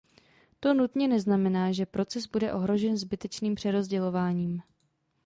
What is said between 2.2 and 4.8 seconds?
bude ohrožen zbytečným přerozdělováním.